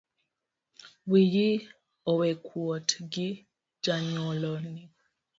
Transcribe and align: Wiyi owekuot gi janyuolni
Wiyi 1.09 1.49
owekuot 2.11 2.87
gi 3.11 3.27
janyuolni 3.83 4.83